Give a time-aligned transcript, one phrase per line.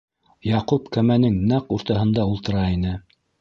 [0.47, 2.97] Яҡуп кәмәнең нәҡ уртаһында ултыра ине.